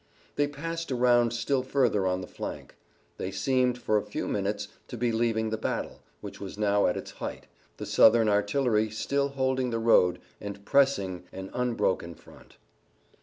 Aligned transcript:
They 0.35 0.47
passed 0.47 0.91
around 0.91 1.31
still 1.31 1.61
further 1.61 2.07
on 2.07 2.21
the 2.21 2.27
flank. 2.27 2.73
They 3.17 3.29
seemed, 3.29 3.77
for 3.77 3.97
a 3.97 4.01
few 4.03 4.27
minutes, 4.27 4.67
to 4.87 4.97
be 4.97 5.11
leaving 5.11 5.51
the 5.51 5.59
battle, 5.59 5.99
which 6.21 6.41
was 6.41 6.57
now 6.57 6.87
at 6.87 6.97
its 6.97 7.11
height, 7.11 7.45
the 7.77 7.85
Southern 7.85 8.27
artillery 8.27 8.89
still 8.89 9.27
holding 9.29 9.69
the 9.69 9.77
road 9.77 10.17
and 10.39 10.65
presenting 10.65 11.25
an 11.31 11.51
unbroken 11.53 12.15
front. 12.15 12.57